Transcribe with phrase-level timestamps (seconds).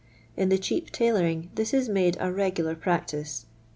[0.35, 3.45] In the cheap tailoring this is mode a regular practice.